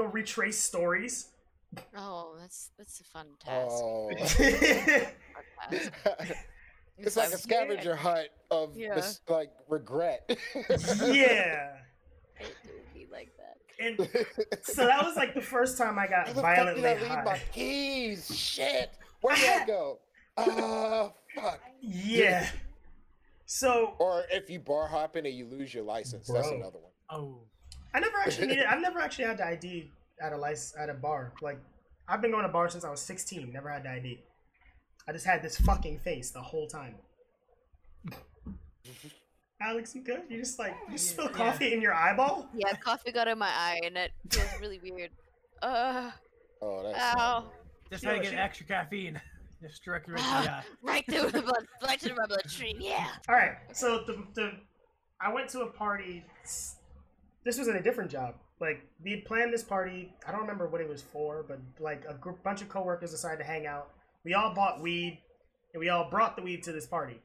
[0.00, 1.28] go retrace stories.
[1.96, 4.10] Oh, that's that's a fun oh.
[4.16, 4.40] task.
[5.62, 5.74] Oh.
[5.76, 6.32] yeah,
[6.96, 8.94] it's like a scavenger hunt of Yeah.
[8.94, 10.24] mis- like regret.
[10.26, 11.76] Yeah.
[12.38, 13.58] It would be like that.
[13.78, 13.98] and
[14.62, 17.22] so that was like the first time I got Where did violently I high.
[17.22, 18.34] my keys?
[18.34, 18.90] Shit.
[19.20, 19.98] Where did I go?
[20.38, 21.60] Oh fuck.
[21.82, 22.48] Yeah.
[23.44, 26.92] So Or if you bar hopping and you lose your license, that's another one.
[27.10, 27.42] Oh.
[27.94, 28.64] I never actually needed.
[28.66, 29.90] I've never actually had the ID
[30.22, 31.32] at a license at a bar.
[31.42, 31.58] Like
[32.08, 33.52] I've been going to bars since I was 16.
[33.52, 34.22] Never had the ID.
[35.08, 36.94] I just had this fucking face the whole time.
[39.62, 40.22] Alex, you good?
[40.28, 41.32] You just like you spill Yeah.
[41.36, 42.48] coffee in your eyeball?
[42.54, 45.10] Yeah, coffee got in my eye and it feels really weird.
[45.62, 46.10] Uh,
[46.62, 47.44] Oh, that's ow.
[47.90, 49.20] Just trying to get she- extra caffeine.
[49.60, 50.64] Just directly right to the eye.
[50.82, 52.78] Right through the blood, right to my bloodstream.
[52.80, 53.06] Yeah.
[53.28, 53.56] All right.
[53.74, 54.52] So the the
[55.20, 56.24] I went to a party.
[57.44, 58.34] This was in a different job.
[58.60, 60.12] Like we had planned this party.
[60.26, 63.38] I don't remember what it was for, but like a group, bunch of coworkers decided
[63.38, 63.90] to hang out.
[64.24, 65.18] We all bought weed,
[65.72, 67.20] and we all brought the weed to this party.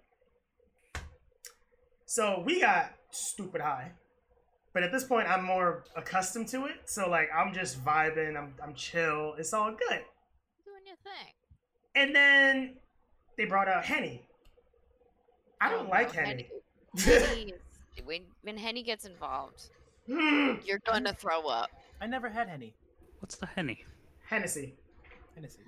[2.05, 3.91] So we got stupid high.
[4.73, 6.75] But at this point, I'm more accustomed to it.
[6.85, 8.38] So like I'm just vibing.
[8.38, 9.35] I'm I'm chill.
[9.38, 10.02] It's all good.
[10.66, 11.33] Doing your thing.
[11.95, 12.75] And then
[13.38, 14.22] they brought out henny.
[15.61, 16.50] I don't Oh, like no, henny.
[16.97, 17.53] Henny
[18.05, 19.69] when when Henny gets involved,
[20.08, 21.70] You're gonna throw up.
[22.02, 22.73] I never had henny.
[23.20, 23.84] What's the henny?
[24.28, 24.75] Hennessy.
[25.34, 25.59] Hennessy.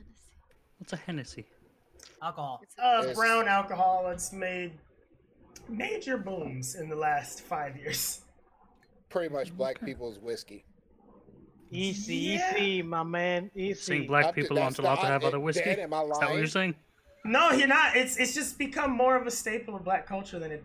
[0.79, 1.45] What's a Hennessy?
[2.21, 2.59] Alcohol.
[2.63, 3.15] It's Uh, Yes.
[3.15, 4.73] brown alcohol that's made
[5.69, 8.21] major booms in the last five years.
[9.09, 10.65] pretty much black people's whiskey.
[11.71, 12.55] Easy, Yeah.
[12.57, 13.49] easy, my man.
[13.55, 14.07] Saying Easy.
[14.07, 15.69] black I'm- people that's aren't allowed to the- have other Dan, whiskey?
[15.69, 16.37] Is am I that what lying?
[16.37, 16.75] you're saying?
[17.23, 17.95] No, you're not.
[17.95, 20.63] It's it's just become more of a staple of black culture than it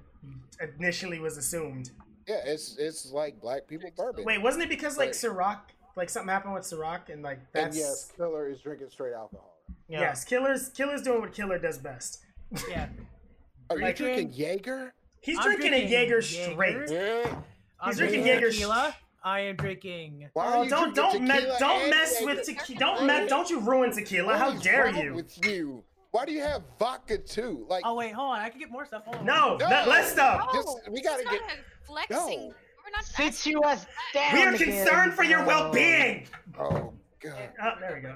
[0.78, 1.90] initially was assumed.
[2.28, 4.24] Yeah, it's it's like black people bourbon.
[4.24, 5.14] Wait, wasn't it because like Right.
[5.14, 5.58] Ciroc,
[5.96, 9.56] like something happened with Ciroc, and like and that's yes, Killer is drinking straight alcohol.
[9.88, 10.00] Yeah.
[10.00, 12.24] yes, Killer's Killer's doing what Killer does best.
[12.68, 12.88] Yeah.
[13.70, 14.94] Are you Like- drinking Jaeger?
[15.20, 16.52] He's I'm drinking, a drinking Jaeger Jaeger.
[16.86, 16.90] straight.
[16.90, 17.34] Yeah.
[17.80, 18.96] I'm He's drinking drinking Jaeger tequila.
[19.24, 20.28] I am drinking.
[20.32, 22.78] Why are Oh, don't drinking don't me- don't mess with tequila.
[22.80, 24.36] Don't me- don't you ruin tequila.
[24.36, 25.14] How What is dare wrong you?
[25.14, 25.84] With you?
[26.12, 27.64] Why do you have vodka too?
[27.68, 28.38] Like, Oh wait, hold on.
[28.40, 29.04] I can get more stuff.
[29.04, 29.24] Hold on.
[29.26, 29.68] No, No.
[29.68, 30.48] no, less stuff.
[30.54, 32.48] Just- No, we gotta is get- not a flexing.
[32.48, 32.54] No.
[32.84, 33.04] We're not.
[33.04, 34.34] Sit you us down.
[34.34, 34.68] We are again.
[34.84, 35.46] concerned for your Oh.
[35.46, 36.26] well-being.
[36.58, 37.50] oh god.
[37.62, 38.14] Oh, there we go.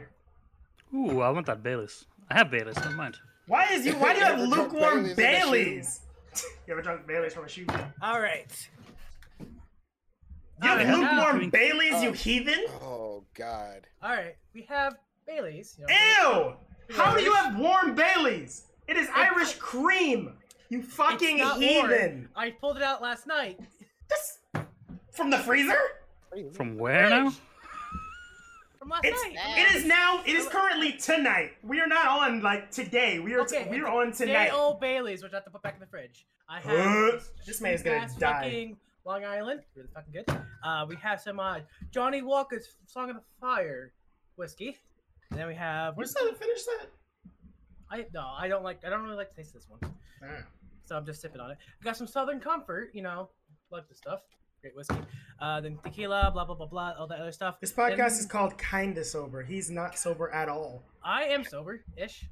[1.15, 2.05] Ooh, I want that Baileys.
[2.31, 3.17] I have Baileys, never mind.
[3.47, 3.95] Why is you?
[3.95, 5.51] Why do you have You ever drunk lukewarm Baileys in a shoe?
[5.51, 6.01] Baileys?
[6.67, 7.67] you ever drunk Baileys from a shoe?
[8.03, 8.69] All right.
[9.39, 12.65] You have Alright, lukewarm now- Baileys, you Uh, heathen?
[12.83, 13.87] Oh god.
[14.03, 14.37] All right.
[14.55, 14.97] We have
[15.27, 15.77] Bailey's.
[15.79, 15.95] You know,
[16.51, 16.57] Ew!
[16.91, 18.65] How do you have warm Baileys?
[18.89, 20.33] It is Irish cream.
[20.69, 21.83] You fucking not heathen.
[21.83, 22.29] warm.
[22.37, 23.59] I pulled it out last night.
[24.09, 24.39] This
[25.13, 25.79] from the freezer?
[26.53, 27.33] From where now?
[28.79, 29.37] From last It's night.
[29.59, 30.23] it is now.
[30.27, 31.53] It is currently tonight.
[31.63, 33.19] We are not on like today.
[33.21, 34.51] We are Okay, we are it's on Day tonight.
[34.53, 36.27] old Bailey's, which I have to put back in the fridge.
[36.49, 36.71] I Huh?
[37.13, 38.43] have This man's gonna cheap-ass die.
[38.43, 40.39] fucking Long Island, really fucking good.
[40.65, 41.61] Uh, we have some uh,
[41.91, 43.93] Johnnie Walker's Song of the Fire
[44.37, 44.77] whiskey.
[45.31, 45.97] And then we have.
[45.97, 46.37] Where's that?
[46.39, 46.87] Finish that.
[47.91, 48.85] I no, I don't like.
[48.85, 49.93] I don't really like to taste this one,
[50.23, 50.43] Ah.
[50.85, 51.59] so I'm just sipping on it.
[51.81, 53.31] We got some Southern Comfort, you know,
[53.71, 54.21] love this stuff.
[54.61, 54.97] Great whiskey.
[55.41, 57.61] Uh, then tequila, blah blah blah blah, all that other stuff.
[57.61, 59.43] This podcast Then is called Kinda Sober.
[59.43, 60.83] He's not sober at all.
[61.05, 62.25] I am sober ish.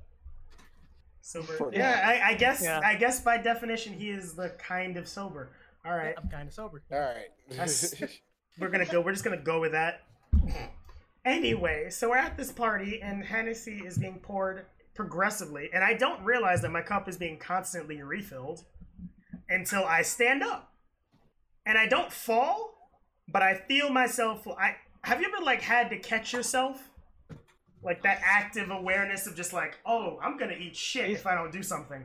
[1.21, 1.53] Sober.
[1.53, 2.63] For Yeah, I, I guess.
[2.63, 2.81] Yeah.
[2.85, 5.51] I guess by definition, he is the kind of sober.
[5.87, 6.83] All right, I'm kind of sober.
[6.91, 7.29] All right.
[8.59, 9.01] We're gonna go.
[9.01, 10.01] We're just gonna go with that.
[11.25, 16.23] Anyway, so we're at this party, and Hennessy is being poured progressively, and I don't
[16.23, 18.65] realize that my cup is being constantly refilled
[19.49, 20.73] until I stand up,
[21.65, 22.91] and I don't fall,
[23.29, 24.47] but I feel myself.
[24.47, 26.91] I have you ever like had to catch yourself?
[27.83, 31.53] Like that active awareness of just like, oh, I'm gonna eat shit if I don't
[31.53, 32.05] do something.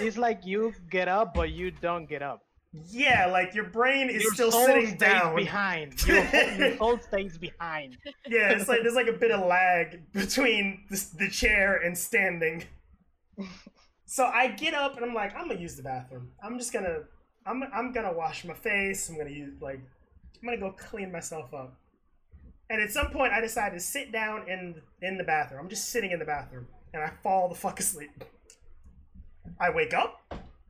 [0.00, 2.45] It's like you get up, but you don't get up.
[2.90, 5.34] Yeah, like your brain is your still sitting down.
[5.36, 5.94] behind.
[6.06, 7.96] Your, whole- your soul stays behind.
[8.28, 12.64] Yeah, it's like there's like a bit of lag between the, the chair and standing.
[14.04, 16.30] So I get up and I'm like, I'm gonna use the bathroom.
[16.42, 17.00] I'm just gonna,
[17.44, 19.08] I'm, I'm gonna wash my face.
[19.08, 19.80] I'm gonna use like,
[20.42, 21.74] I'm gonna go clean myself up.
[22.70, 25.60] And at some point, I decide to sit down in in the bathroom.
[25.60, 28.10] I'm just sitting in the bathroom, and I fall the fuck asleep.
[29.60, 30.20] I wake up.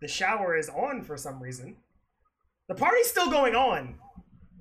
[0.00, 1.76] The shower is on for some reason.
[2.68, 3.94] The party's still going on.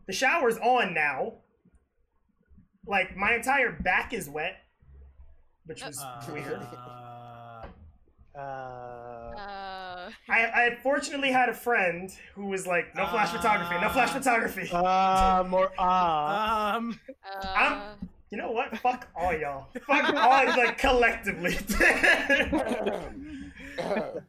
[0.07, 1.33] The shower's on now.
[2.87, 4.57] Like my entire back is wet,
[5.65, 6.53] which was Uh, weird.
[6.61, 7.65] Uh,
[8.37, 13.89] Uh, I I, I fortunately had a friend who was like, no flash photography, no
[13.89, 14.69] flash photography.
[14.71, 16.75] Uh, more ah.
[16.75, 16.99] Um,
[17.41, 17.95] Uh,
[18.29, 18.77] you know what?
[18.79, 19.67] Fuck all y'all.
[19.87, 21.57] Fuck all like collectively.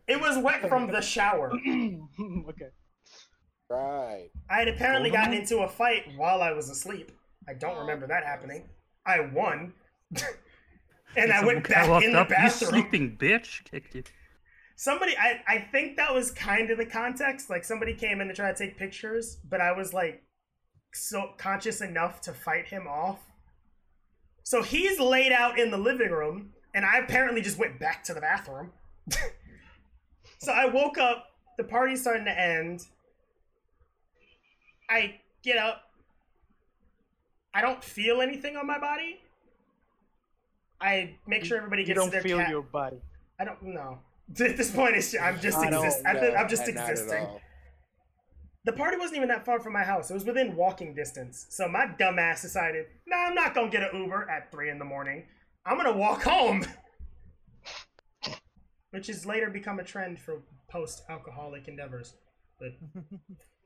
[0.09, 1.51] it was wet from the shower.
[2.49, 2.71] okay.
[3.71, 4.29] Right.
[4.51, 7.13] I had apparently Hold gotten into a fight while I was asleep.
[7.49, 8.69] I don't oh, remember that happening.
[9.07, 9.73] I won.
[11.17, 12.71] and I went guy back in the up, You bathroom.
[12.71, 13.65] sleeping bitch!
[13.71, 14.03] Kicked you.
[14.77, 17.49] Somebody, I, I think that was kind of the context.
[17.49, 20.23] Like somebody came in to try to take pictures, but I was like
[20.93, 23.21] so conscious enough to fight him off.
[24.43, 28.15] So he's laid out in the living room, and I apparently just went back to
[28.15, 28.73] the bathroom.
[30.39, 31.27] so I woke up,
[31.59, 32.83] the party's starting to end.
[34.89, 35.83] I get up.
[37.55, 39.19] I don't feel anything on my body.
[40.81, 42.51] I make sure everybody gets You gets don't their feel cat.
[42.51, 42.99] your body.
[43.41, 43.99] I don't know.
[44.41, 46.07] At this point, it's I'm just existing.
[46.07, 47.23] I think No, I'm just not at existing.
[47.23, 47.41] all.
[48.65, 50.11] The party wasn't even that far from my house.
[50.11, 51.47] It was within walking distance.
[51.51, 54.85] So my dumbass decided, nah, I'm not gonna get an Uber at three in the
[54.85, 55.25] morning.
[55.65, 56.65] I'm gonna walk home.
[58.91, 62.15] Which has later become a trend for post-alcoholic endeavors.
[62.59, 62.71] But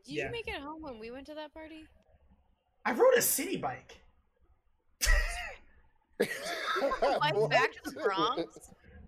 [0.05, 0.27] did yeah.
[0.27, 1.85] you make it home when we went to that party?
[2.85, 4.01] I rode a city bike.
[7.03, 8.43] Like back to the Bronx?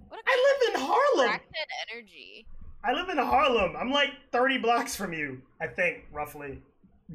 [0.09, 1.29] What a I live in Harlem.
[1.29, 2.47] crackhead energy.
[2.85, 3.77] I live in Harlem.
[3.77, 6.61] I'm like 30 blocks from you, I think, roughly.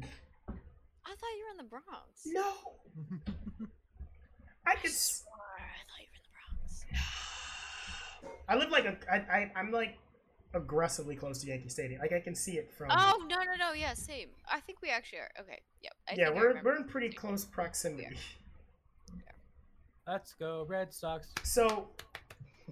[1.10, 2.26] thought you were in the Bronx.
[2.26, 2.52] No.
[4.66, 4.90] I could.
[4.90, 5.58] s- Or I
[5.88, 6.30] thought you were in the
[6.62, 6.84] Bronx.
[8.48, 8.96] I live like a.
[9.12, 9.96] I, I I'm like
[10.54, 12.00] aggressively close to Yankee Stadium.
[12.00, 12.88] Like I can see it from.
[12.90, 14.28] Oh no no no yeah same.
[14.50, 15.30] I think we actually are.
[15.40, 15.92] Okay yep.
[16.08, 16.70] I yeah, we're remember.
[16.70, 18.16] we're in pretty close proximity.
[20.06, 21.28] let's go Red Sox.
[21.42, 21.88] So,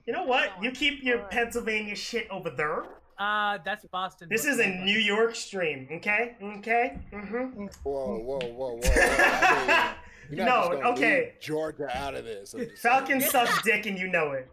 [0.07, 0.51] you know what?
[0.63, 2.85] You keep your Pennsylvania shit over there.
[3.19, 4.29] Uh, that's Boston.
[4.31, 6.37] This is a New York stream, okay?
[6.59, 6.99] Okay.
[7.13, 7.67] Mm-hmm.
[7.83, 8.77] Whoa, whoa, whoa, whoa!
[8.77, 8.81] whoa.
[8.95, 9.95] I
[10.29, 11.33] mean, you're not No, okay.
[11.41, 12.53] Georgia out of this.
[12.53, 13.33] I'm just Falcon saying.
[13.33, 14.51] sucks dick and you know it.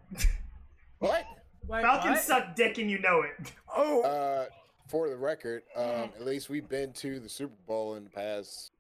[1.00, 1.26] What?
[1.68, 2.22] Wait, Falcon what?
[2.22, 3.52] suck dick and you know it.
[3.76, 4.04] Oh.
[4.04, 4.46] Uh,
[4.88, 8.72] for the record, um, at least we've been to the Super Bowl in the past.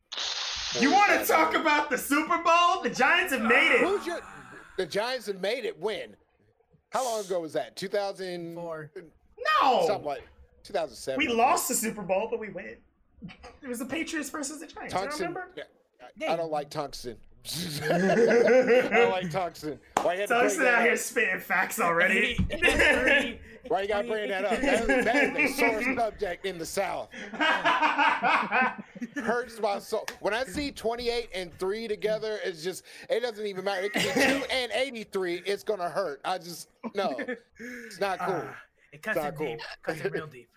[0.79, 1.61] You want to talk years.
[1.61, 2.83] about the Super Bowl?
[2.83, 3.79] The Giants have made it.
[3.79, 4.19] Who's your?
[4.77, 5.79] The Giants have made it.
[5.79, 6.15] When?
[6.89, 7.75] How long ago was that?
[7.75, 8.91] 2004.
[9.61, 9.87] No.
[9.87, 10.27] Something like
[10.63, 11.17] 2007.
[11.17, 12.77] We lost the Super Bowl, but we win.
[13.63, 14.93] It was the Patriots versus the Giants.
[14.93, 15.47] You don't remember?
[15.55, 17.15] yeah, I, I don't like tungsten.
[17.45, 19.79] I don't like tungsten.
[20.01, 22.35] Why you had to bring that out here spitting facts already.
[22.35, 23.39] Three.
[23.67, 24.59] Why you gotta bring that up?
[24.59, 27.09] That, that is a sore subject in the South.
[29.15, 30.05] Hurts my soul.
[30.19, 33.85] When I see 28 and 3 together, it's just, it doesn't even matter.
[33.85, 36.19] It can be 2 and 83, it's gonna hurt.
[36.25, 37.17] I just, no.
[37.57, 38.43] It's not cool.
[38.45, 38.57] Ah,
[38.91, 39.47] it cuts Not it cool.
[39.47, 39.59] deep.
[39.81, 40.49] Cuts it real deep.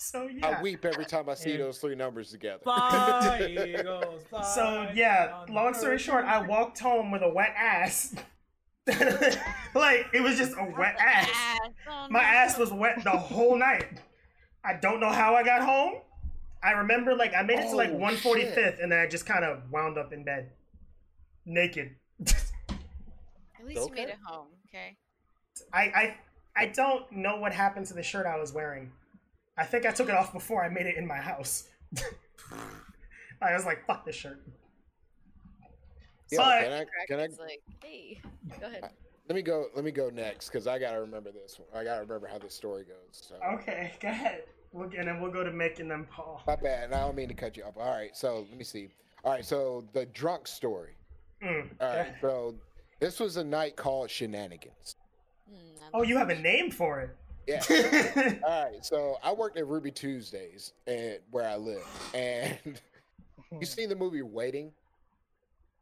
[0.00, 0.58] So yeah.
[0.58, 1.58] I weep every time I see Yeah.
[1.58, 2.60] those three numbers together.
[2.62, 3.46] Fly,
[3.78, 8.14] Eagles, fly So yeah, long story short, I walked home with a wet ass.
[8.86, 11.28] like it was just a wet ass.
[11.88, 14.00] Oh, My ass was wet the whole night.
[14.64, 16.00] I don't know how I got home.
[16.62, 18.78] I remember like I made it to like Oh, 145th shit.
[18.80, 20.50] and then I just kind of wound up in bed.
[21.46, 21.94] Naked.
[22.26, 24.48] At least you made it home.
[24.68, 24.96] Okay.
[25.72, 26.16] I, I
[26.56, 28.90] I don't know what happened to the shirt I was wearing.
[29.60, 31.68] I think I took it off before I made it in my house.
[33.42, 34.40] I was like, fuck this shirt.
[36.30, 38.20] Yo, But- can I, can I, like, hey,
[38.58, 38.88] go ahead.
[39.28, 41.60] let me go, let me go next, because I gotta remember this.
[41.74, 42.96] I gotta remember how this story goes.
[43.28, 43.34] So.
[43.54, 44.44] Okay, go ahead.
[44.72, 46.42] We'll, and then we'll go to Mick and then Paul.
[46.46, 46.84] My bad.
[46.84, 47.74] and I don't mean to cut you off.
[47.76, 48.88] All right, so let me see.
[49.24, 50.94] All right, so the drunk story.
[51.44, 52.54] Mm, All right, so
[53.00, 54.94] this was a night called Shenanigans.
[55.52, 57.10] I Oh, you have a name for it.
[57.46, 57.62] Yeah.
[58.44, 62.58] All right, so I worked at Ruby Tuesdays and where I live, and
[63.60, 64.72] you seen the movie Waiting?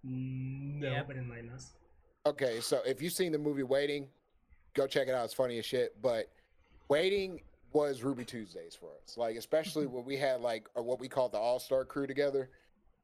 [0.04, 1.06] no, Yep.
[1.08, 1.72] but enlighten us.
[2.26, 4.08] Okay, so if you've seen the movie Waiting,
[4.74, 5.24] go check it out.
[5.24, 6.00] It's funny as shit.
[6.00, 6.30] But
[6.88, 7.40] Waiting
[7.72, 11.32] was Ruby Tuesdays for us, like especially when we had like uh, what we called
[11.32, 12.50] the All Star Crew together.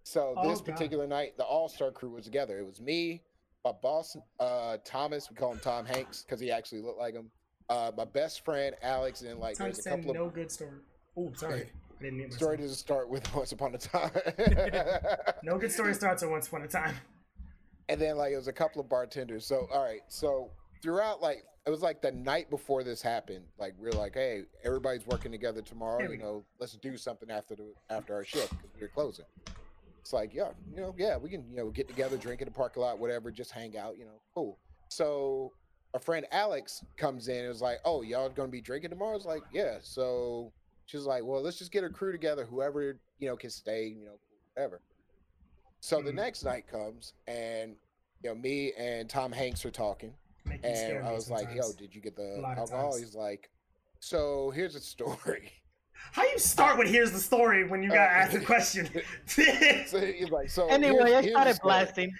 [0.04, 0.72] So Oh, this God.
[0.72, 2.58] particular night, the All Star Crew was together.
[2.58, 3.22] It was me,
[3.64, 5.28] my boss, uh, Thomas.
[5.30, 7.30] We call him Tom Hanks because he actually looked like him.
[7.68, 10.78] Uh, my best friend Alex, and like there's a couple of no good story.
[11.16, 11.70] Oh, sorry.
[12.00, 14.10] I didn't mean story doesn't start with Once Upon a Time.
[15.42, 16.94] No good story starts at once upon a time.
[17.88, 19.46] and then like it was a couple of bartenders.
[19.46, 20.50] So all right, so
[20.82, 23.44] throughout like it was like the night before this happened.
[23.58, 26.02] Like we are like, hey, everybody's working together tomorrow.
[26.10, 29.24] You know, let's do something after the after our shift because we're closing.
[30.00, 32.52] It's like yeah, you know, yeah, we can you know get together, drink in the
[32.52, 33.96] parking lot, whatever, just hang out.
[33.98, 34.58] You know, cool.
[34.88, 35.52] So
[35.94, 39.16] our friend Alex comes in and was like, "Oh, y'all gonna be drinking tomorrow?" I
[39.16, 40.52] was like, "Yeah." So
[40.86, 42.44] she's like, "Well, let's just get a crew together.
[42.44, 43.86] Whoever you know can stay.
[43.86, 44.18] You know,
[44.54, 44.82] whatever."
[45.80, 46.16] So the Mhm.
[46.16, 47.76] next night comes, and
[48.22, 50.16] you know, me and Tom Hanks are talking,
[50.74, 53.50] scare and I was like, "Yo, did you get the A alcohol?" He's like,
[54.00, 55.52] "So here's a story."
[56.12, 58.88] How you start with here's the story when you got Uh, asked a question?
[59.26, 62.12] so he's like, "So Anyway, here's- I here's the started blasting.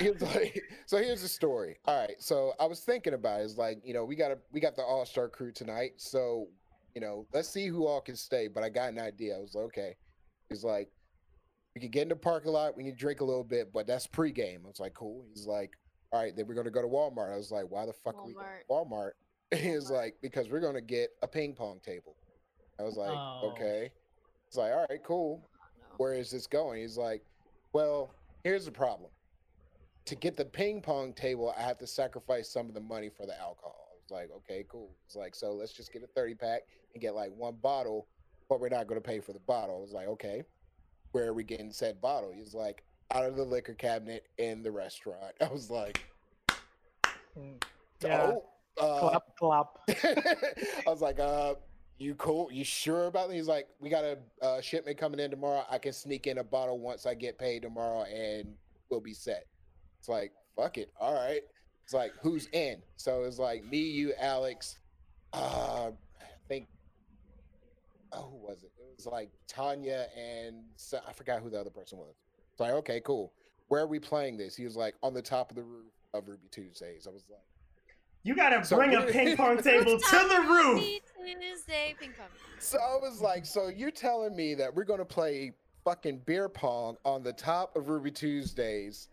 [0.00, 1.78] he like, so here's the story.
[1.86, 3.44] All right, so I was thinking about it.
[3.44, 6.48] It's like, you know, we got a we got the all star crew tonight, so
[6.94, 8.48] you know, let's see who all can stay.
[8.48, 9.36] But I got an idea.
[9.36, 9.96] I was like, okay.
[10.50, 10.90] He's like,
[11.74, 12.76] we can get in the parking lot.
[12.76, 14.64] We can drink a little bit, but that's pregame.
[14.64, 15.24] I was like, cool.
[15.32, 15.70] He's like,
[16.12, 17.32] all right, then we're gonna go to Walmart.
[17.32, 19.12] I was like, why the fuck are we going to Walmart?
[19.54, 22.16] He was like, because we're gonna get a ping pong table.
[22.82, 23.52] I was like, Oh.
[23.52, 23.90] okay.
[24.48, 25.40] It's like, all right, cool
[25.98, 26.80] where is this going?
[26.80, 27.22] He's like,
[27.72, 29.10] well, here's the problem.
[30.06, 33.24] To get the ping pong table, I have to sacrifice some of the money for
[33.26, 33.88] the alcohol.
[33.90, 34.90] I was like, okay, cool.
[35.06, 36.62] It's like, so let's just get a 30 pack
[36.94, 38.08] and get like one bottle,
[38.48, 39.76] but we're not going to pay for the bottle.
[39.76, 40.42] I was like, okay,
[41.12, 42.32] where are we getting said bottle?
[42.34, 45.34] He's like, out of the liquor cabinet in the restaurant.
[45.40, 46.02] I was like,
[47.38, 47.62] Mm,
[48.02, 48.32] Yeah.
[48.32, 48.44] oh,
[48.80, 49.66] uh, clap, clap.
[50.86, 51.54] I was like, uh,
[51.98, 52.50] you cool?
[52.50, 53.34] You sure about it?
[53.34, 55.64] He's like, we got a uh, shipment coming in tomorrow.
[55.70, 58.54] I can sneak in a bottle once I get paid tomorrow and
[58.90, 59.46] we'll be set.
[59.98, 60.90] It's like, fuck it.
[61.00, 61.42] All right.
[61.84, 62.82] It's like, who's in?
[62.96, 64.78] So it's like me, you, Alex,
[65.32, 66.68] uh, I think,
[68.12, 68.72] oh, who was it?
[68.78, 72.14] It was like Tanya and so, I forgot who the other person was.
[72.50, 73.32] It's like, okay, cool.
[73.68, 74.56] Where are we playing this?
[74.56, 77.06] He was like, on the top of the roof of Ruby Tuesdays.
[77.06, 77.40] I was like,
[78.22, 81.00] you gotta So bring a ping pong table to the roof.
[81.40, 82.26] Tuesday ping pong.
[82.58, 85.52] So I was like, so you're telling me that we're gonna play
[85.84, 89.08] fucking beer pong on the top of Ruby Tuesdays?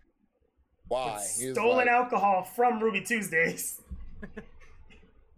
[0.88, 1.16] Why?
[1.40, 3.82] With Stolen like- alcohol from Ruby Tuesdays.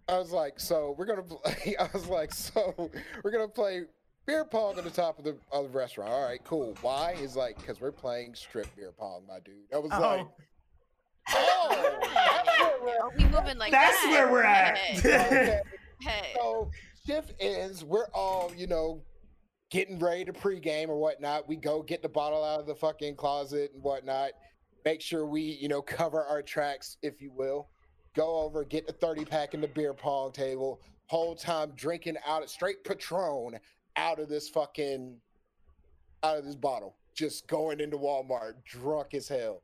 [0.09, 1.75] I was like, so we're gonna play.
[1.79, 2.91] I was like, so
[3.23, 3.83] we're gonna play
[4.25, 6.11] beer pong on the top of the of the restaurant.
[6.11, 6.75] All right, cool.
[6.81, 7.15] Why?
[7.15, 9.55] He's like, because we're playing strip beer pong, my dude.
[9.73, 9.99] I was oh.
[9.99, 10.27] like,
[11.29, 14.09] Oh, that's where we're we moving like that's that?
[14.09, 14.77] where we're at.
[14.77, 15.59] Hey, Okay.
[16.01, 16.31] hey.
[16.35, 16.71] So
[17.05, 17.83] shift ends.
[17.83, 19.03] We're all, you know,
[19.69, 21.47] getting ready to pregame or whatnot.
[21.47, 24.31] We go get the bottle out of the fucking closet and whatnot.
[24.83, 27.69] Make sure we, you know, cover our tracks, if you will.
[28.15, 30.81] Go over, get the 30 pack in the beer pong table.
[31.07, 33.59] Whole time drinking out of straight Patron
[33.95, 35.17] out of this fucking
[36.23, 36.95] out of this bottle.
[37.15, 39.61] Just going into Walmart, drunk as hell.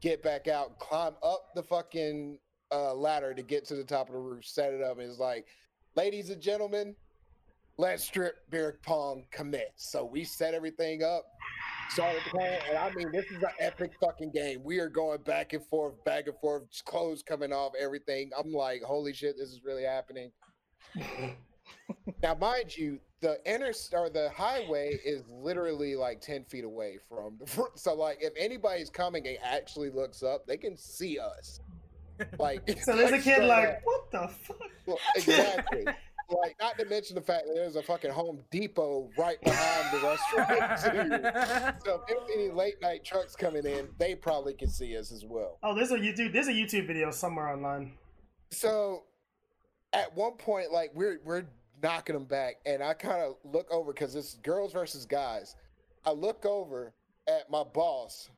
[0.00, 2.38] Get back out, climb up the fucking
[2.72, 5.46] uh, ladder to get to the top of the roof, set it up, it's like,
[5.94, 6.94] ladies and gentlemen,
[7.78, 9.72] let's strip beer pong commit.
[9.76, 11.24] So we set everything up,
[11.90, 14.60] started playing, and I mean, this is an epic fucking game.
[14.64, 18.30] We are going back and forth, back and forth, clothes coming off, everything.
[18.38, 20.30] I'm like, holy shit, this is really happening.
[22.22, 27.36] now, mind you, the inner or the highway is literally like 10 feet away from
[27.40, 27.78] the front.
[27.78, 31.60] So, like, if anybody's coming and actually looks up, they can see us.
[32.38, 34.58] Like, So there's a kid like, what the fuck?
[34.86, 35.84] Well, exactly.
[36.28, 40.06] like, not to mention the fact that there's a fucking Home Depot right behind the
[40.06, 40.80] restaurant.
[40.80, 41.80] too.
[41.84, 45.24] So if there's any late night trucks coming in, they probably can see us as
[45.24, 45.58] well.
[45.62, 46.32] Oh, there's a YouTube.
[46.32, 47.92] There's a YouTube video somewhere online.
[48.50, 49.04] So
[49.92, 51.44] at one point, like we're we're
[51.82, 55.56] knocking them back, and I kind of look over because it's girls versus guys.
[56.04, 56.92] I look over
[57.28, 58.28] at my boss,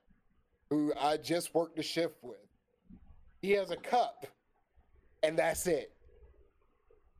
[0.70, 2.38] who I just worked the shift with.
[3.42, 4.26] He has a cup,
[5.22, 5.92] and that's it.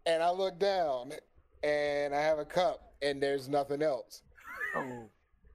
[0.06, 1.12] And I look down,
[1.62, 4.23] and I have a cup, and there's nothing else.
[4.75, 5.08] Oh.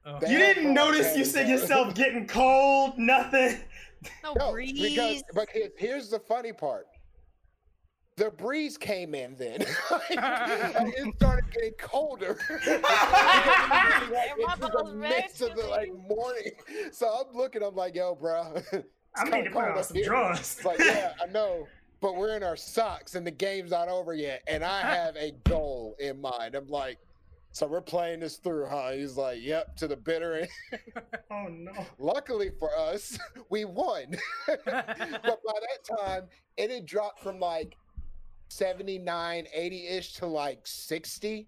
[0.05, 0.19] Oh.
[0.21, 3.57] You didn't notice you said yourself getting cold, nothing.
[4.21, 4.73] No, No, breeze.
[4.73, 6.87] because but here's the funny part.
[8.15, 9.61] The breeze came in then.
[10.09, 12.39] it started getting colder.
[12.67, 16.51] like, my into the midst of the like morning.
[16.91, 18.61] So I'm looking, I'm like, yo, bro.
[19.15, 20.39] I need to put on some drawers.
[20.39, 21.67] It's like, yeah, I know.
[22.01, 24.43] But we're in our socks and the game's not over yet.
[24.47, 26.53] And I have a goal in mind.
[26.53, 26.99] I'm like,
[27.53, 28.91] so we're playing this through, huh?
[28.93, 30.47] He's like, yep, to the bitter end.
[31.29, 31.71] Oh no.
[31.99, 33.17] Luckily for us,
[33.49, 34.17] we won.
[34.47, 34.73] but by
[35.25, 36.23] that time,
[36.57, 37.77] it had dropped from like
[38.57, 41.47] 79, 80 ish to like 60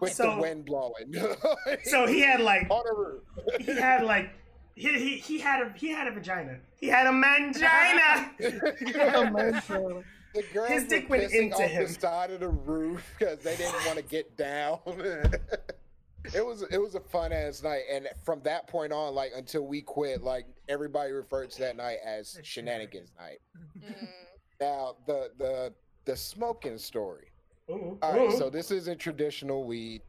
[0.00, 1.14] with So- the wind blowing.
[1.84, 3.22] So he had like on a roof.
[3.60, 4.30] he had like
[4.74, 6.58] he, he, he had a he had a vagina.
[6.78, 8.30] He had a mangina.
[9.32, 10.02] Man, so-
[10.34, 11.82] The girls His were dick went into off him.
[11.86, 14.80] the side of the roof because they didn't want to get down.
[16.34, 19.66] it was it was a fun ass night, and from that point on, like until
[19.66, 23.38] we quit, like everybody referred to that night as As shenanigans night.
[23.78, 24.08] Mm.
[24.60, 25.72] Now the the
[26.06, 27.26] the smoking story.
[27.70, 28.38] Ooh, All right, ooh.
[28.38, 30.02] so this isn't traditional weed.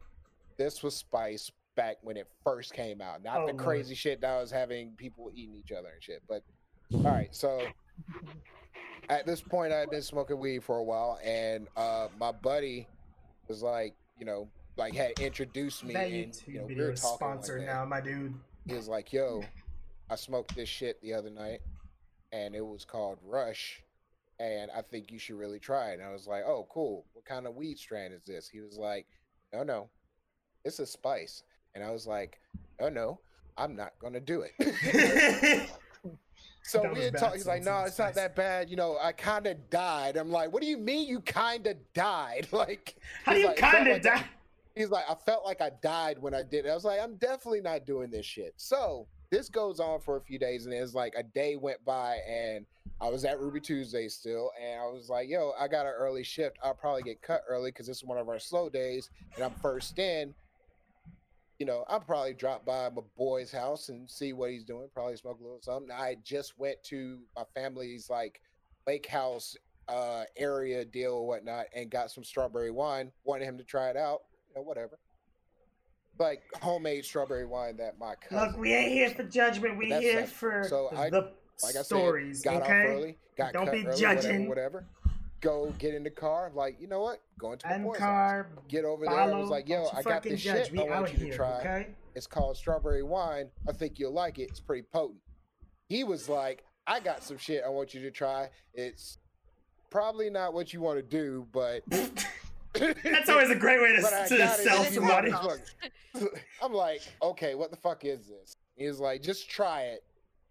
[0.56, 3.22] This was spice back when it first came out.
[3.22, 6.22] Not Oh, the crazy shit that was having people eating each other and shit.
[6.28, 6.42] But
[6.94, 7.60] all right, so
[9.08, 12.86] at this point, I had been smoking weed for a while, and uh, my buddy
[13.48, 16.92] was like, you know, like had introduced me, that and YouTube you know, we were
[16.94, 18.34] talking one sponsored now, my dude.
[18.66, 19.42] He was like, "Yo,
[20.10, 21.60] I smoked this shit the other night,
[22.32, 23.82] and it was called Rush,
[24.40, 27.04] and I think you should really try it." And I was like, "Oh, cool.
[27.12, 29.06] What kind of weed strand is this?" He was like,
[29.52, 29.88] "No, no,
[30.64, 31.42] it's a spice."
[31.74, 32.40] And I was like,
[32.80, 33.20] "Oh no,
[33.56, 35.68] I'm not gonna do it."
[36.62, 37.34] so That we was had talked.
[37.36, 38.70] He's like, "No, it's it's not that bad.
[38.70, 41.76] You know, I kind of died." I'm like, "What do you mean you kind of
[41.94, 42.48] died?
[42.52, 44.24] like, How do you like, kind of like I- die?
[44.74, 46.68] He's like, I felt like I died when I did it.
[46.68, 48.54] I was like, I'm definitely not doing this shit.
[48.56, 52.18] So this goes on for a few days, and it's like a day went by,
[52.28, 52.64] and
[53.00, 56.24] I was at Ruby Tuesday still, and I was like, Yo, I got an early
[56.24, 56.58] shift.
[56.62, 59.54] I'll probably get cut early because this is one of our slow days, and I'm
[59.62, 60.34] first in.
[61.58, 64.88] You know, I'll probably drop by my boy's house and see what he's doing.
[64.94, 65.90] Probably smoke a little something.
[65.90, 68.40] I just went to my family's like
[68.86, 69.56] lake house
[69.88, 73.10] uh area deal or whatnot and got some strawberry wine.
[73.24, 74.98] Wanted him to try it out you know, whatever.
[76.20, 78.46] Like homemade strawberry wine that my cousin.
[78.52, 79.76] Look, we ain't here for judgment.
[79.78, 82.42] We here for So I- the like I stories.
[82.42, 82.72] said, got okay.
[82.80, 84.48] off early, got Don't cut be early, judging.
[84.48, 84.86] whatever, whatever.
[85.40, 86.50] Go get in the car.
[86.54, 87.20] Like, you know what?
[87.38, 88.06] Go into the And boy's house.
[88.06, 89.14] car, Get over there.
[89.14, 90.70] I was follow, like, yo, I got this shit.
[90.76, 91.60] I want you to here, try.
[91.60, 91.86] okay?
[92.16, 93.48] It's called strawberry wine.
[93.68, 94.48] I think you'll like it.
[94.50, 95.20] It's pretty potent.
[95.88, 98.48] He was like, I got some shit I want you to try.
[98.74, 99.18] It's
[99.90, 101.82] probably not what you want to do, but
[102.74, 105.30] That's always a great way to, to sell somebody.
[105.32, 105.60] want
[106.14, 106.40] it, look.
[106.62, 108.56] I'm like, okay, what the fuck is this?
[108.76, 110.04] He's like, just try it,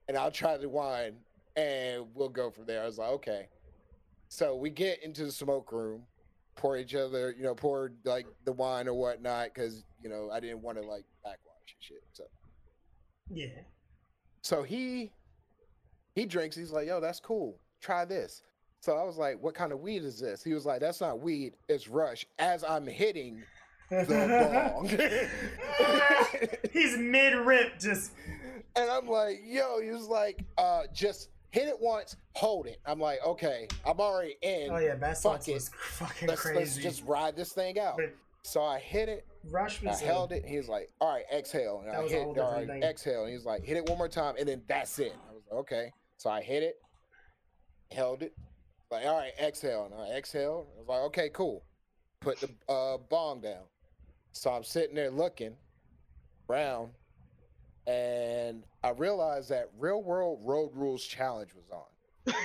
[0.08, 1.18] and I'll try the wine,
[1.56, 2.84] and we'll go from there.
[2.84, 3.48] I was like, okay.
[4.30, 6.04] So we get into the smoke room,
[6.56, 10.40] pour each other, you know, pour like the wine or whatnot, because you know I
[10.40, 11.38] didn't want to like backwash
[11.74, 12.04] and shit.
[12.14, 12.24] So
[13.30, 13.62] Yeah.
[14.42, 15.12] so he
[16.16, 16.56] he drinks.
[16.56, 17.60] He's like, "Yo, that's cool.
[17.82, 18.42] Try this."
[18.82, 21.20] So I was like, "What kind of weed is this?" He was like, "That's not
[21.20, 21.54] weed.
[21.70, 23.44] It's rush." As I'm hitting
[23.90, 24.06] the
[24.74, 24.90] bong,
[26.74, 28.12] He's mid rip, just
[28.78, 33.00] and I'm like, "Yo," he was like, "Uh, just hit it once, hold it." I'm
[33.00, 34.70] like, "Okay, I'm already in.
[34.72, 35.54] oh yeah, Bass Fuck it.
[35.54, 36.82] was fucking let's, let's crazy.
[36.82, 38.14] just ride this thing out." But
[38.44, 39.26] So I hit it.
[39.50, 40.46] Rush I was held it.
[40.46, 42.84] He was like, "All right, exhale." And That I was hit, all right, thing.
[42.84, 43.22] exhale.
[43.22, 45.44] And he was like, "Hit it one more time, and then that's it." I was
[45.50, 46.76] like, "Okay." So I hit it,
[47.92, 48.34] held it,
[48.92, 50.68] like, "All right, exhale." And I exhaled.
[50.76, 51.64] I was like, "Okay, cool."
[52.20, 53.64] Put the uh, bong down.
[54.32, 55.56] So I'm sitting there looking
[56.50, 56.92] around,
[57.88, 62.34] and I realized that Real World Road Rules Challenge was on.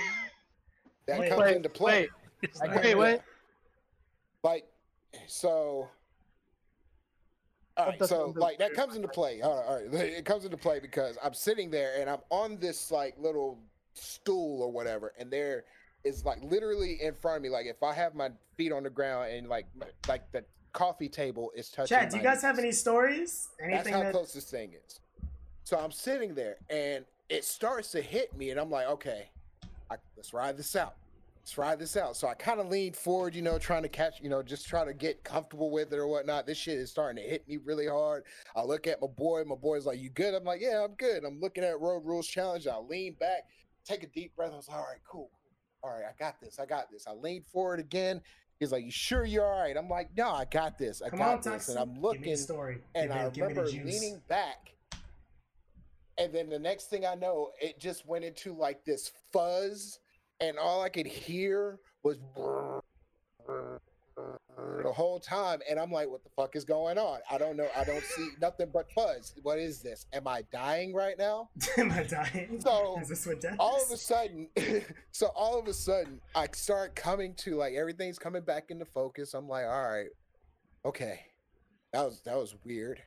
[1.05, 2.07] That Wait, comes wait, into play.
[2.41, 3.19] Wait, Wait, wait.
[4.43, 4.65] Like,
[5.27, 5.89] so.
[7.75, 9.41] All right, so like that comes into play.
[9.41, 12.57] All right, all right, it comes into play because I'm sitting there and I'm on
[12.57, 13.59] this like little
[13.95, 15.65] stool or whatever, and there
[16.03, 17.49] is like literally in front of me.
[17.49, 19.65] Like if I have my feet on the ground and like
[20.07, 21.97] like the coffee table is touching.
[21.97, 23.49] Chad, do you guys have any stories?
[23.59, 24.99] Anything That's how that close this thing is.
[25.63, 29.29] So I'm sitting there and it starts to hit me, and I'm like, okay,
[29.89, 30.95] I, let's ride this out.
[31.41, 32.15] Let's ride this out.
[32.15, 34.87] So I kind of leaned forward, you know, trying to catch, you know, just trying
[34.87, 36.45] to get comfortable with it or whatnot.
[36.45, 38.23] This shit is starting to hit me really hard.
[38.55, 39.43] I look at my boy.
[39.45, 42.27] My boy's like, "You good?" I'm like, "Yeah, I'm good." I'm looking at Road Rules
[42.27, 42.67] Challenge.
[42.67, 43.43] I lean back,
[43.85, 44.51] take a deep breath.
[44.53, 45.31] I was like, "All right, cool.
[45.81, 46.59] All right, I got this.
[46.59, 48.21] I got this." I leaned forward again.
[48.59, 51.01] He's like, "You sure you're all right?" I'm like, "No, I got this.
[51.01, 52.81] I Come got on, this." And I'm looking the story.
[52.95, 54.01] and me, I give me the remember juice.
[54.01, 54.75] leaning back,
[56.17, 59.99] and then the next thing I know, it just went into like this fuzz,
[60.39, 62.17] and all I could hear was
[63.45, 67.19] the whole time, and I'm like, "What the fuck is going on?
[67.29, 67.67] I don't know.
[67.75, 69.33] I don't see nothing but fuzz.
[69.41, 70.05] What is this?
[70.13, 72.59] Am I dying right now?" Am I dying?
[72.59, 74.47] So, is this what death all of a sudden
[75.11, 79.33] so all of a sudden i start coming to like everything's coming back into focus
[79.33, 80.09] i'm like all right
[80.85, 81.19] okay
[81.91, 83.01] that was that was weird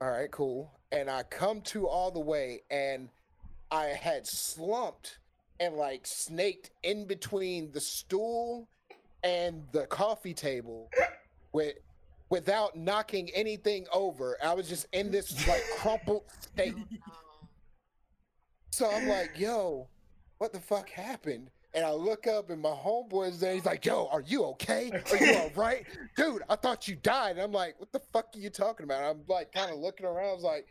[0.00, 3.08] all right cool and i come to all the way and
[3.70, 5.18] i had slumped
[5.60, 8.68] and like snaked in between the stool
[9.24, 10.88] and the coffee table
[11.52, 11.74] with
[12.30, 16.74] without knocking anything over i was just in this like crumpled state
[18.72, 19.86] so I'm like, yo,
[20.38, 21.50] what the fuck happened?
[21.74, 23.54] And I look up and my homeboy's there.
[23.54, 24.90] He's like, yo, are you okay?
[24.90, 25.84] Are you all right?
[26.16, 27.32] Dude, I thought you died.
[27.32, 29.02] And I'm like, what the fuck are you talking about?
[29.02, 30.30] I'm like kind of looking around.
[30.30, 30.66] I was like,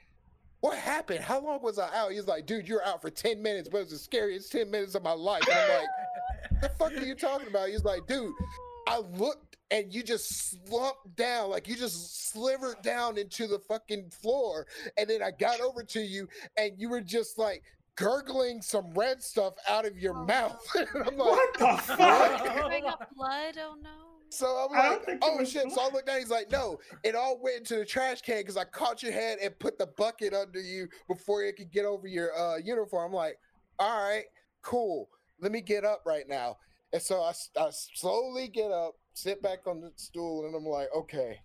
[0.62, 1.19] what happened?
[1.24, 2.12] How long was I out?
[2.12, 4.95] He's like, dude, you're out for 10 minutes, but it was the scariest 10 minutes
[4.95, 5.43] of my life.
[5.50, 7.69] And I'm like, the fuck are you talking about?
[7.69, 8.34] He's like, dude,
[8.88, 14.10] I looked and you just slumped down, like you just slivered down into the fucking
[14.12, 14.67] floor.
[14.97, 17.63] And then I got over to you and you were just like
[17.95, 20.26] gurgling some red stuff out of your Oh.
[20.26, 20.67] mouth.
[20.76, 22.67] And I'm like, What the fuck?
[22.67, 23.56] Bring up blood?
[23.60, 23.89] Oh no.
[24.31, 25.69] So I'm I like, oh shit.
[25.71, 28.55] So I look down, he's like, no, it all went into the trash can because
[28.55, 32.07] I caught your head and put the bucket under you before it could get over
[32.07, 33.11] your uh, uniform.
[33.11, 33.37] I'm like,
[33.77, 34.23] all right,
[34.61, 35.09] cool.
[35.41, 36.57] Let me get up right now.
[36.93, 37.33] And so I
[37.71, 41.37] slowly get up, sit back on the stool, and I'm like, okay,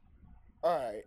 [0.63, 1.03] all right.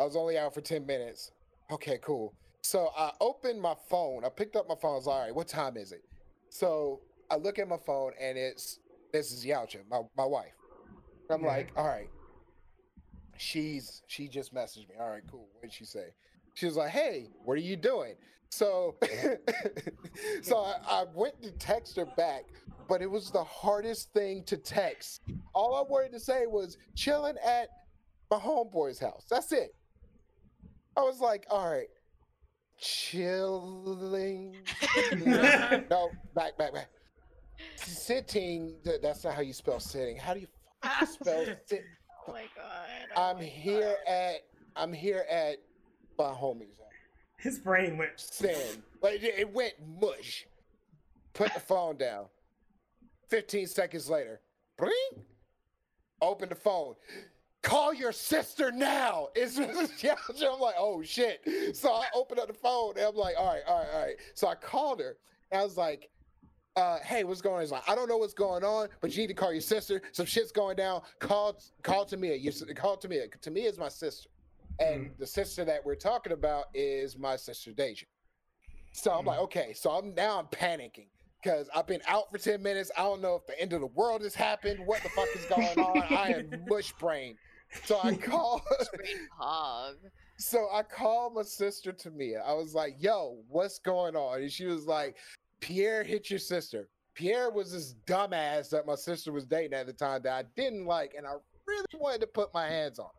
[0.00, 1.30] I was only out for 10 minutes.
[1.70, 2.34] Okay, cool.
[2.62, 4.24] So I opened my phone.
[4.24, 4.92] I picked up my phone.
[4.92, 6.02] I was like, all right, what time is it?
[6.50, 8.78] So I look at my phone and it's
[9.12, 10.57] this is Yaucha, my, my wife.
[11.30, 11.48] I'm Yeah.
[11.48, 12.08] like, all right.
[13.36, 14.96] She's she just messaged me.
[15.00, 15.48] All right, cool.
[15.52, 16.08] What did she say?
[16.54, 18.14] She was like, hey, what are you doing?
[18.50, 18.96] So
[20.42, 22.44] so I, I went to text her back,
[22.88, 25.20] but it was the hardest thing to text.
[25.54, 27.68] All I wanted to say was chilling at
[28.30, 29.24] my homeboy's house.
[29.30, 29.74] That's it.
[30.96, 31.86] I was like, all right,
[32.78, 34.56] chilling.
[35.90, 36.88] no, back, back, back.
[37.76, 38.74] Sitting.
[39.02, 40.16] That's not how you spell sitting.
[40.16, 40.46] How do you
[40.82, 41.84] fucking spell sit?
[42.26, 42.88] Oh my god.
[43.16, 44.12] oh I'm my here God.
[44.12, 44.34] at.
[44.76, 45.56] I'm here at
[46.18, 46.78] my homie's.
[47.38, 48.18] His brain went.
[48.18, 48.82] Sin.
[49.02, 50.46] Like it, it went mush.
[51.34, 52.26] Put the phone down.
[53.28, 54.40] 15 seconds later.
[54.76, 54.92] Bring.
[56.20, 56.94] Open the phone.
[57.62, 59.28] Call your sister now.
[59.34, 60.00] It's Mrs.
[60.00, 60.52] Yaucha.
[60.54, 61.40] I'm like, oh shit.
[61.76, 64.16] So I open up the phone and I'm like, all right, all right, all right.
[64.34, 65.16] So I called her
[65.50, 66.08] and I was like,
[66.78, 67.60] uh, hey, what's going on?
[67.62, 70.00] He's like, I don't know what's going on, but you need to call your sister.
[70.12, 71.02] Some shit's going down.
[71.18, 72.40] Call call Tamia.
[72.40, 73.28] You s- call Tamia.
[73.40, 74.28] Tamia is my sister.
[74.78, 78.06] And the sister that we're talking about is my sister Deja.
[78.92, 81.08] So I'm like, okay, so I'm now I'm panicking
[81.42, 82.90] because I've been out for 10 minutes.
[82.96, 84.78] I don't know if the end of the world has happened.
[84.86, 86.02] What the fuck is going on?
[86.16, 87.36] I am mush brain.
[87.84, 88.62] So I call
[89.38, 89.96] hog.
[90.38, 92.40] so I called my sister Tamia.
[92.46, 94.42] I was like, yo, what's going on?
[94.42, 95.16] And she was like,
[95.60, 96.88] Pierre hit your sister.
[97.14, 100.86] Pierre was this dumbass that my sister was dating at the time that I didn't
[100.86, 101.32] like, and I
[101.66, 103.12] really wanted to put my hands on him.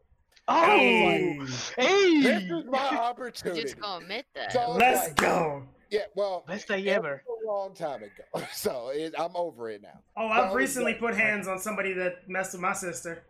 [0.48, 1.86] Oh, Hey, This hey!
[1.88, 3.62] is my opportunity.
[3.62, 4.52] just gonna admit that.
[4.54, 5.64] So let's like, go.
[5.92, 7.22] Yeah, well, Best day ever.
[7.44, 8.46] a long time ago.
[8.54, 10.00] So it, I'm over it now.
[10.16, 13.24] Oh, I I've was recently like- put hands on somebody that messed with my sister.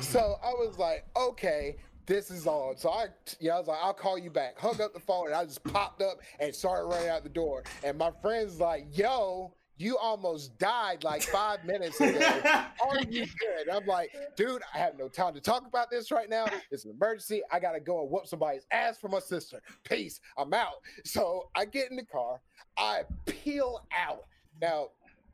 [0.00, 1.76] So I was like, okay,
[2.10, 2.76] this is on.
[2.76, 3.06] So I,
[3.38, 4.58] yeah, I was like, I'll call you back.
[4.58, 7.62] Hung up the phone and I just popped up and started running out the door.
[7.84, 12.18] And my friend's like, yo, you almost died like five minutes ago.
[12.44, 13.72] Are you good?
[13.72, 16.46] I'm like, dude, I have no time to talk about this right now.
[16.72, 17.42] It's an emergency.
[17.52, 19.62] I gotta go and whoop somebody's ass for my sister.
[19.84, 20.20] Peace.
[20.36, 20.82] I'm out.
[21.04, 22.40] So I get in the car.
[22.76, 24.24] I peel out.
[24.60, 24.88] Now,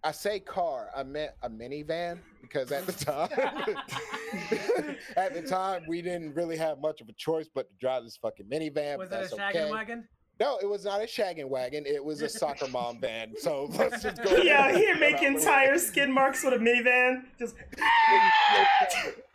[0.07, 0.89] I say car.
[0.97, 3.29] I meant a minivan because at the time,
[5.17, 8.17] at the time, we didn't really have much of a choice but to drive this
[8.17, 8.99] fucking minivan.
[8.99, 9.73] Was but it a that's shaggin' okay.
[9.73, 10.07] wagon?
[10.39, 11.83] No, it was not a shaggin' wagon.
[11.87, 13.35] It was a soccer mom van.
[13.37, 14.41] So let's just go.
[14.41, 17.25] He out ahead and here get making tire skid marks with a minivan.
[17.37, 17.57] Just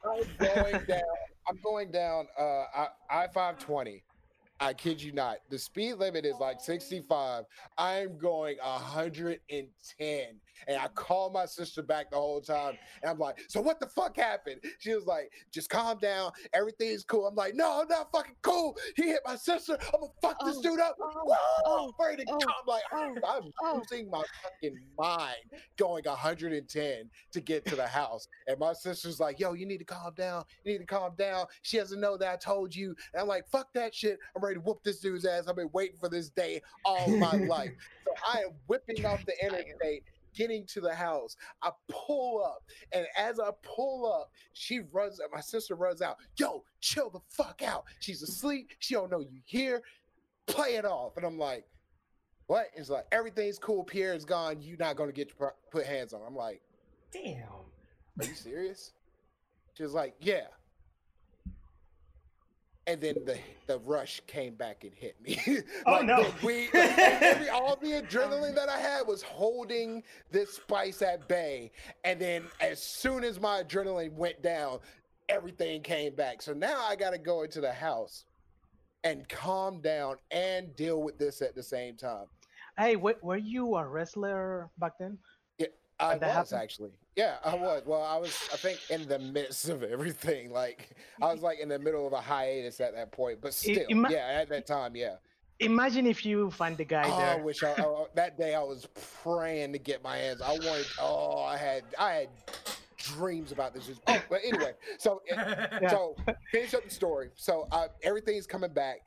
[0.06, 1.02] I'm going down.
[1.50, 2.28] I'm going down.
[2.40, 4.04] Uh, I five twenty.
[4.62, 5.38] I kid you not.
[5.50, 7.46] The speed limit is like 65.
[7.80, 10.26] I'm going 110.
[10.68, 12.78] And I called my sister back the whole time.
[13.02, 14.62] And I'm like, so what the fuck happened?
[14.80, 16.32] She was like, just calm down.
[16.54, 17.28] Everything's cool.
[17.28, 18.78] I'm like, no, I'm not fucking cool.
[18.96, 19.78] He hit my sister.
[19.94, 20.96] I'm gonna fuck this Oh, dude up.
[21.02, 22.54] oh, oh, I'm ready to oh, come.
[22.68, 23.82] Like, oh, I'm oh.
[23.90, 25.36] losing my fucking mind
[25.78, 28.28] going 110 to get to the house.
[28.48, 30.44] And my sister's like, yo, you need to calm down.
[30.64, 31.46] You need to calm down.
[31.62, 32.96] She doesn't know that I told you.
[33.14, 34.20] And I'm like, fuck that shit.
[34.36, 35.48] I'm ready to whoop this dude's ass.
[35.48, 37.72] I've been waiting for this day all my life.
[38.06, 40.04] So I am whipping off the interstate,
[40.36, 41.36] getting to the house.
[41.62, 42.64] I pull up.
[42.92, 46.18] And as I pull up, she runs my sister runs out.
[46.38, 47.86] Yo, chill the fuck out.
[48.00, 48.70] She's asleep.
[48.80, 49.82] She don't know you here.
[50.48, 51.18] Play it off.
[51.18, 51.66] And I'm like,
[52.48, 52.68] what?
[52.74, 53.84] And It's like everything's cool.
[53.84, 54.62] Pierre is gone.
[54.62, 56.22] You're not gonna get to put hands on.
[56.26, 56.62] I'm like,
[57.12, 57.44] damn.
[58.20, 58.92] are you serious?
[59.74, 60.48] She's like, yeah.
[62.88, 65.40] And then the the rush came back and hit me.
[65.86, 66.24] Oh, no.
[66.24, 71.28] the, we, like, every, all the adrenaline that I had was holding this spice at
[71.28, 71.72] bay.
[72.04, 74.80] And then as soon as my adrenaline went down,
[75.30, 76.42] everything came back.
[76.42, 78.26] So now I got to go into the house
[79.04, 82.26] and calm down and deal with this at the same time.
[82.78, 85.18] Hey, were you a wrestler back then?
[86.02, 86.64] I that was happen?
[86.64, 86.92] actually.
[87.16, 87.84] Yeah, I was.
[87.86, 88.30] Well, I was.
[88.54, 90.52] I think in the midst of everything.
[90.52, 90.90] Like
[91.22, 93.40] I was like in the middle of a hiatus at that point.
[93.42, 95.16] But still, ima- yeah, at that time, yeah.
[95.60, 98.88] Imagine if you find the guy Oh, I wish I, I- that day I was
[99.24, 100.42] praying to get my hands.
[100.42, 100.88] I wanted.
[101.00, 102.30] Oh, I had I had
[102.98, 103.90] dreams about this.
[104.08, 105.90] Oh, but anyway, so Yeah.
[105.90, 106.16] so
[106.52, 107.30] finish up the story.
[107.36, 108.98] So uh, everything's coming back,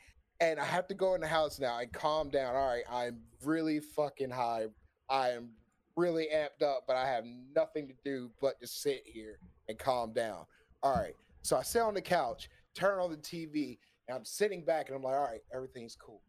[0.41, 2.55] and I have to go in the house now and calm down.
[2.55, 4.67] All right, I'm really fucking high.
[5.09, 5.51] I am
[5.97, 10.13] really amped up, but I have nothing to do but to sit here and calm
[10.13, 10.45] down.
[10.83, 13.79] All right, so I sit on the couch, turn on the TV,
[14.09, 16.21] and I'm sitting back, and I'm like, all right, everything's cool.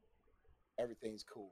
[0.79, 1.51] Everything's cool.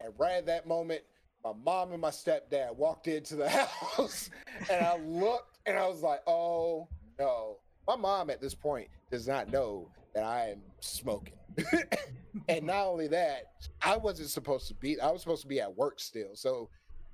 [0.00, 1.02] And right at that moment,
[1.44, 4.30] my mom and my stepdad walked into the house,
[4.70, 7.58] and I looked, and I was like, oh no.
[7.88, 11.34] My mom at this point does not know that I am smoking.
[12.48, 15.76] and not only that, I wasn't supposed to be, I was supposed to be at
[15.76, 16.34] work still.
[16.34, 16.70] So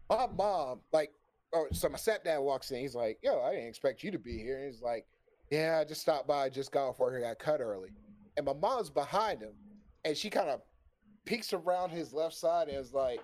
[0.08, 1.12] my mom, like,
[1.52, 2.80] oh, so my stepdad walks in.
[2.80, 4.58] He's like, yo, I didn't expect you to be here.
[4.58, 5.06] And he's like,
[5.50, 6.44] yeah, I just stopped by.
[6.44, 7.14] I just got off work.
[7.16, 7.90] I got cut early.
[8.36, 9.54] And my mom's behind him.
[10.04, 10.60] And she kind of
[11.24, 13.20] peeks around his left side and is like,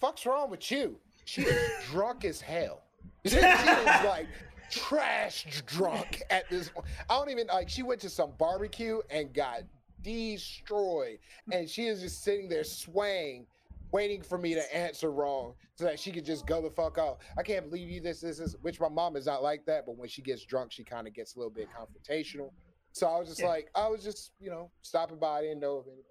[0.00, 0.98] fuck's wrong with you?
[1.24, 2.82] She is drunk as hell.
[3.26, 4.26] She is like
[4.70, 6.86] trash drunk at this point.
[7.08, 9.62] I don't even like she went to some barbecue and got
[10.02, 11.18] destroyed.
[11.50, 13.46] And she is just sitting there swaying,
[13.94, 17.20] waiting for me to answer wrong so that she could just go the fuck out.
[17.38, 19.96] I can't believe you this, this, is which my mom is not like that, but
[19.96, 22.50] when she gets drunk, she kind of gets a little bit confrontational.
[22.90, 23.46] So I was just Yeah.
[23.46, 25.38] like, I was just, you know, stopping by.
[25.38, 26.08] I didn't know if anybody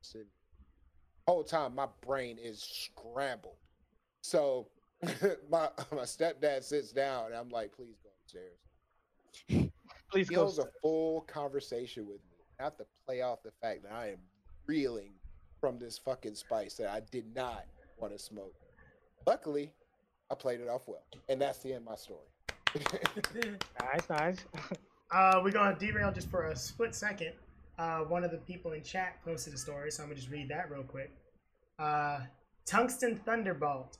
[0.00, 0.24] said
[1.26, 3.58] whole time my brain is scrambled.
[4.22, 4.68] So
[5.50, 9.70] my my stepdad sits down and I'm like, please go upstairs.
[10.10, 10.42] Please He go.
[10.42, 12.36] holds a full conversation with me.
[12.60, 14.18] I have to play off the fact that I am
[14.66, 15.12] reeling
[15.64, 17.64] from this fucking spice that I did not
[17.96, 18.52] want to smoke.
[19.26, 19.72] Luckily,
[20.30, 21.06] I played it off well.
[21.30, 22.28] And that's the end of my story.
[23.80, 24.44] Nice, nice.
[25.10, 27.30] Uh, we're gonna derail just for a split second.
[27.78, 30.48] Uh, one of the people in chat posted a story, so I'm gonna just read
[30.48, 31.12] that real quick.
[31.78, 32.20] Uh,
[32.66, 33.98] Tungsten Thunderbolt.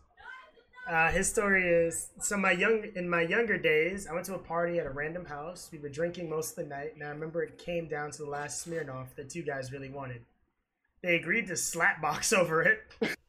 [0.91, 4.39] Uh, his story is so my young in my younger days, I went to a
[4.39, 5.69] party at a random house.
[5.71, 8.31] We were drinking most of the night, and I remember it came down to the
[8.31, 10.23] last Smirnoff that two guys really wanted.
[11.05, 12.81] They agreed to slapbox over it.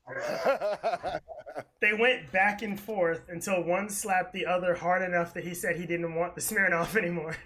[1.82, 5.76] They went back and forth until one slapped the other hard enough that he said
[5.76, 7.38] he didn't want the Smirnoff anymore.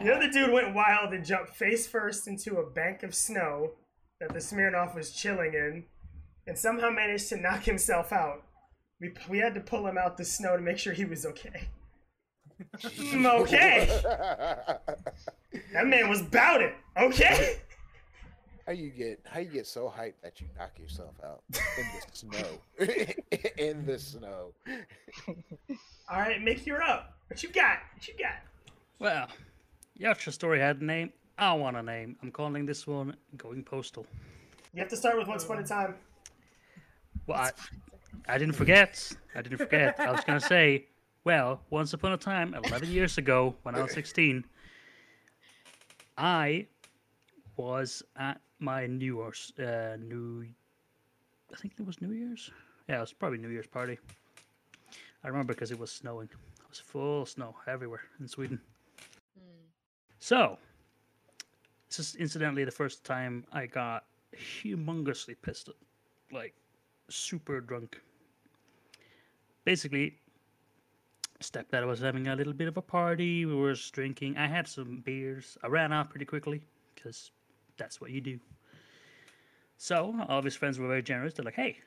[0.00, 3.72] The other dude went wild and jumped face first into a bank of snow
[4.20, 5.84] that the Smirnoff was chilling in,
[6.46, 8.44] and somehow managed to knock himself out.
[9.00, 11.68] We, we had to pull him out the snow to make sure he was okay.
[12.82, 13.86] Mm, okay,
[15.72, 16.74] that man was bout it.
[16.96, 17.58] Okay.
[18.66, 21.42] How you get how you get so hyped that you knock yourself out
[21.78, 23.46] in the snow?
[23.58, 24.52] in the snow.
[26.10, 27.16] All right, Mick, you're up.
[27.28, 27.78] What you got?
[27.94, 28.42] What you got?
[28.98, 29.28] Well,
[29.94, 31.12] your story had a name.
[31.38, 32.16] I want a name.
[32.22, 34.04] I'm calling this one Going Postal.
[34.74, 35.94] You have to start with Once Upon a Time.
[37.26, 37.50] Well, I,
[38.28, 39.12] I didn't forget.
[39.34, 39.98] I didn't forget.
[40.00, 40.86] I was going to say,
[41.24, 44.44] well, once upon a time, 11 years ago, when I was 16,
[46.16, 46.66] I
[47.56, 50.46] was at my New Year's, uh, New,
[51.52, 52.50] I think it was New Year's.
[52.88, 53.98] Yeah, it was probably New Year's party.
[55.24, 56.28] I remember because it was snowing.
[56.28, 58.60] It was full snow everywhere in Sweden.
[59.38, 59.64] Hmm.
[60.20, 60.58] So,
[61.88, 65.70] this is incidentally the first time I got humongously pissed,
[66.30, 66.54] like
[67.08, 68.00] super drunk.
[69.64, 70.18] Basically,
[71.40, 73.44] stepdad was having a little bit of a party.
[73.46, 74.36] We were drinking.
[74.36, 75.58] I had some beers.
[75.62, 76.62] I ran out pretty quickly
[76.94, 77.30] because
[77.76, 78.38] that's what you do.
[79.76, 81.34] So all of his friends were very generous.
[81.34, 81.80] They're like, "Hey,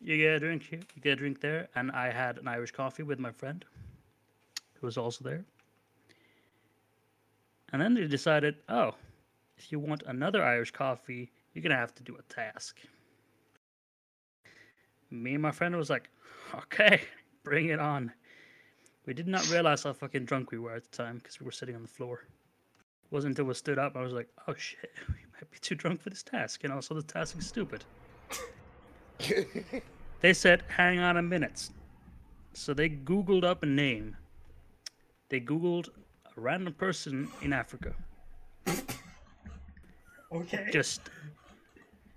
[0.00, 2.72] you get a drink here, you get a drink there," and I had an Irish
[2.72, 3.64] coffee with my friend,
[4.74, 5.44] who was also there.
[7.72, 8.94] And then they decided, oh,
[9.56, 12.80] if you want another Irish coffee, you're gonna have to do a task.
[15.10, 16.08] Me and my friend was like,
[16.54, 17.02] okay,
[17.44, 18.12] bring it on.
[19.06, 21.52] We did not realize how fucking drunk we were at the time because we were
[21.52, 22.24] sitting on the floor.
[23.10, 26.00] Wasn't until we stood up I was like, oh shit, we might be too drunk
[26.02, 27.84] for this task, and also the task is stupid.
[30.20, 31.70] They said, hang on a minute.
[32.52, 34.16] So they Googled up a name.
[35.30, 37.94] They Googled a random person in Africa.
[40.32, 40.68] Okay.
[40.72, 41.00] Just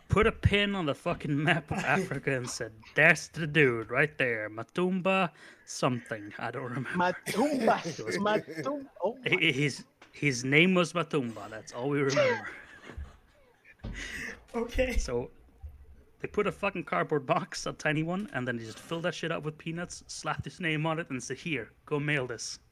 [0.10, 4.16] put a pin on the fucking map of Africa and said, that's the dude right
[4.18, 4.50] there.
[4.50, 5.30] Matumba
[5.66, 6.34] something.
[6.38, 6.90] I don't remember.
[6.90, 7.78] Matumba.
[8.20, 8.86] Matumba.
[9.04, 9.52] Oh, my- Hi-
[10.14, 11.50] His, his name was Matumba.
[11.50, 12.48] That's all we remember.
[14.56, 14.98] Okay.
[14.98, 15.32] So
[16.22, 19.16] they put a fucking cardboard box, a tiny one, and then they just filled that
[19.16, 22.60] shit up with peanuts, slapped his name on it, and said, here, go mail this.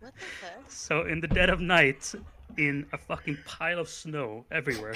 [0.00, 0.70] What the fuck?
[0.70, 2.14] So in the dead of night,
[2.56, 4.94] in a fucking pile of snow everywhere.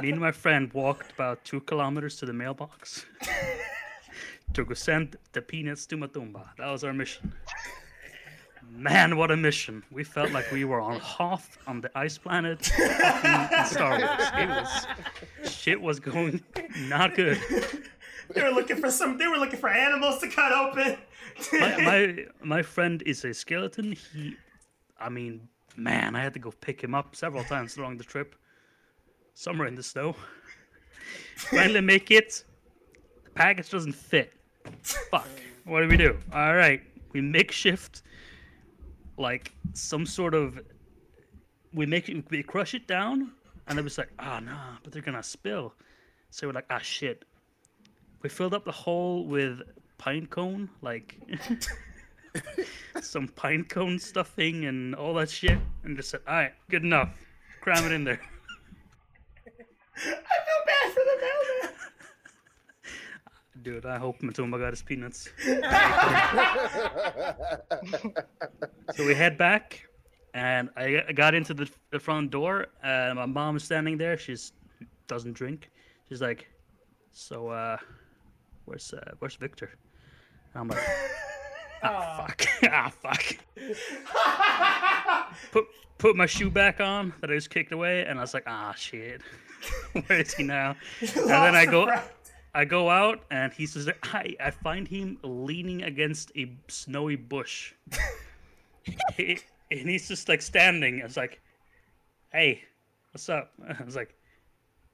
[0.00, 3.06] Me and my friend walked about two kilometers to the mailbox
[4.54, 6.48] to go send the peanuts to Matumba.
[6.58, 7.32] That was our mission.
[8.68, 9.82] Man, what a mission!
[9.90, 14.30] We felt like we were on Hoth on the ice planet in Star Wars.
[14.34, 14.86] It was
[15.50, 16.42] shit was going
[16.88, 17.40] not good.
[18.32, 19.18] They were looking for some.
[19.18, 20.96] They were looking for animals to cut open.
[21.52, 23.96] my, my my friend is a skeleton.
[24.12, 24.36] He,
[25.00, 28.36] I mean, man, I had to go pick him up several times along the trip.
[29.34, 30.14] Somewhere in the snow.
[31.34, 32.44] Finally make it.
[33.24, 34.32] The package doesn't fit.
[34.84, 35.26] Fuck.
[35.64, 36.16] What do we do?
[36.32, 38.02] All right, we makeshift
[39.20, 40.60] like some sort of.
[41.72, 43.30] We make it, we crush it down,
[43.68, 45.74] and it was like, ah, nah, but they're gonna spill.
[46.30, 47.24] So we're like, ah, shit.
[48.22, 49.60] We filled up the hole with
[49.98, 51.18] pine cone, like
[53.00, 57.10] some pine cone stuffing and all that shit, and just said, "All right, good enough.
[57.60, 58.20] Cram it in there."
[59.96, 61.74] I feel bad for the mailman.
[63.62, 65.28] Dude, I hope Matumba got his peanuts.
[68.94, 69.88] So we head back,
[70.34, 74.18] and I I got into the, the front door, and my mom is standing there.
[74.18, 74.52] She's
[75.06, 75.70] doesn't drink.
[76.08, 76.48] She's like,
[77.12, 77.76] "So, uh,
[78.64, 79.70] where's uh, where's Victor?"
[80.54, 80.82] And I'm like,
[81.84, 83.24] "Ah, fuck, ah, fuck."
[85.52, 85.64] put
[85.98, 88.74] put my shoe back on that I just kicked away, and I was like, "Ah,
[88.76, 89.22] shit,
[89.92, 91.86] where is he now?" And then I go,
[92.54, 97.74] I go out, and he says, I I find him leaning against a snowy bush,
[99.16, 99.38] He-
[99.70, 101.00] and he's just like standing.
[101.00, 101.40] I was like,
[102.32, 102.62] "Hey,
[103.12, 104.14] what's up?" I was like,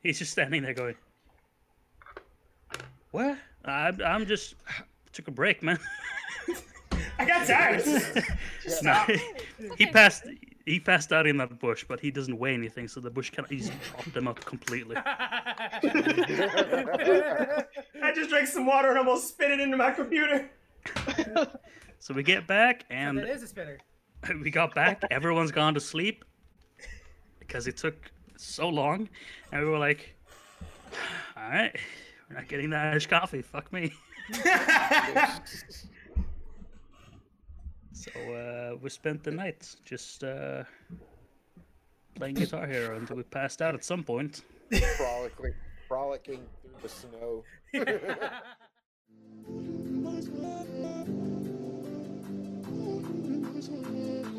[0.02, 0.96] he's just standing there going,
[3.10, 4.54] "What?" I'm I'm just
[5.12, 5.78] took a break, man.
[7.18, 7.82] I got tired.
[8.82, 9.04] No,
[9.78, 10.24] he passed.
[10.66, 13.44] He passed out in that bush, but he doesn't weigh anything, so the bush kind
[13.44, 14.96] of he's propped him up completely.
[18.02, 20.50] I just drank some water and almost spit it into my computer.
[21.98, 23.78] So we get back, And and it is a spinner.
[24.42, 25.02] we got back.
[25.10, 26.24] Everyone's gone to sleep
[27.40, 27.96] because it took
[28.36, 29.08] so long,
[29.50, 30.14] and we were like,
[31.36, 31.74] "All right,
[32.28, 33.42] we're not getting that Irish coffee.
[33.42, 33.92] Fuck me."
[38.12, 40.64] So uh, we spent the night just uh,
[42.14, 44.42] playing Guitar Hero until we passed out at some point.
[44.96, 45.54] Frolicking,
[45.88, 47.44] frolicking through the snow.